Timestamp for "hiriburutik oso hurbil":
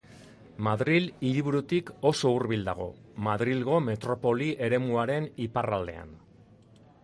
1.31-2.65